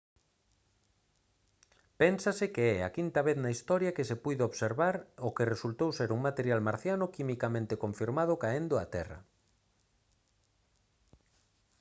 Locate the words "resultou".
5.53-5.89